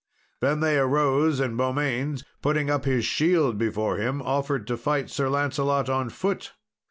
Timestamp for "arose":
0.79-1.39